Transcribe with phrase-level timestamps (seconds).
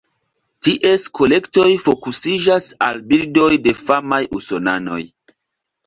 [0.67, 5.03] Ties kolektoj fokusiĝas al bildoj de famaj usonanoj.